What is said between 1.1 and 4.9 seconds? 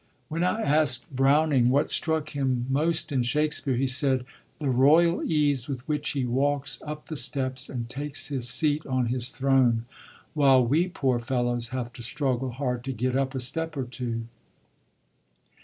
MANY SIDEDNESS most in Shakspere, he said: ''The